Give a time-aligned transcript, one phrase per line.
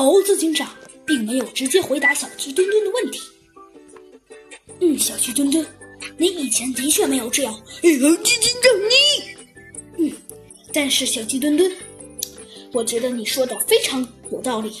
[0.00, 0.66] 猴子警长
[1.04, 3.20] 并没有直接回答小鸡墩墩的问题。
[4.80, 5.66] 嗯，小鸡墩墩，
[6.16, 7.52] 你以前的确没有这样。
[7.52, 8.72] 猴子警长，
[9.98, 10.08] 你……
[10.08, 10.12] 嗯，
[10.72, 11.70] 但是小鸡墩墩，
[12.72, 14.00] 我觉得你说的非常
[14.32, 14.72] 有道理。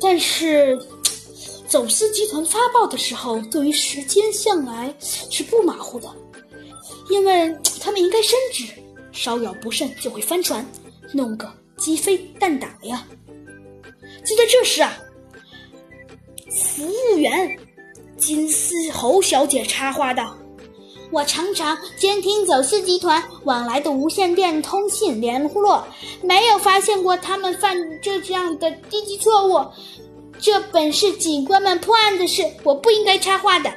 [0.00, 0.80] 但是，
[1.66, 6.08] 走私集团发报的时候，对于时间向来是不马虎的，
[7.10, 8.66] 因为他们应该深知，
[9.10, 10.64] 稍有不慎就会翻船，
[11.12, 13.04] 弄个鸡飞蛋打呀。
[14.24, 14.98] 就在这时啊，
[16.50, 17.58] 服务员。
[18.18, 20.38] 金丝猴小姐插话道
[21.10, 25.84] ：“我常常监听走私集团往来的无线电通信联络，
[26.22, 29.66] 没有发现过他们犯这样的低级错误。
[30.38, 33.68] 这本是警官们破案的事，我不应该插话的。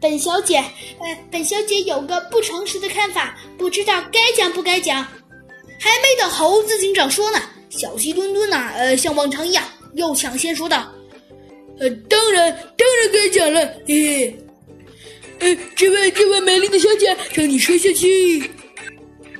[0.00, 5.06] 本小姐，呃，本小姐有个不诚实的看法，不知道该讲不该讲。”
[5.78, 7.38] 还没等猴子警长说呢，
[7.70, 10.92] 小鸡墩墩呐，呃，像往常一样又抢先说道。
[11.78, 14.38] 呃，当然，当然该讲了，嘿嘿。
[15.38, 18.40] 呃，这位，这位美丽的小姐，让你说下去。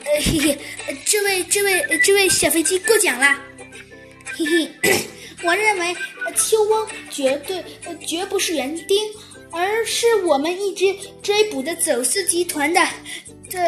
[0.05, 0.59] 呃，嘿嘿，
[1.05, 3.39] 这位，这位，这位小飞机过奖了。
[4.33, 4.71] 嘿嘿，
[5.45, 5.95] 我认为
[6.35, 7.63] 秋翁绝对
[8.07, 9.05] 绝不是园丁，
[9.51, 12.81] 而是我们一直追捕的走私集团的
[13.51, 13.59] 这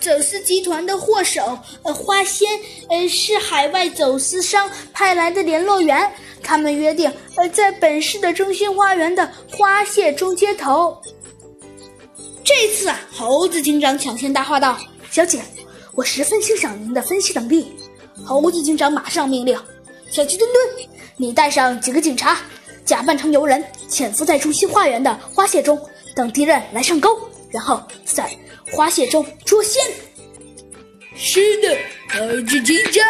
[0.00, 1.58] 走私集团的祸首。
[1.82, 2.48] 呃，花仙，
[2.88, 6.10] 呃，是海外走私商派来的联络员。
[6.42, 10.96] 他们约定，呃，在本市的中心花园的花谢中接头。
[12.44, 14.78] 这次啊，猴子警长抢先搭话道
[15.10, 15.42] ：“小姐，
[15.94, 17.76] 我十分欣赏您的分析能力。”
[18.24, 19.58] 猴子警长马上命令
[20.10, 22.38] ：“小鸡墩墩，你带上几个警察，
[22.84, 25.78] 假扮成游人，潜伏在中心花园的花谢中，
[26.14, 27.18] 等敌人来上钩，
[27.50, 28.30] 然后在
[28.70, 29.82] 花谢中捉仙。”
[31.16, 31.76] 是的，
[32.10, 33.04] 猴子警长。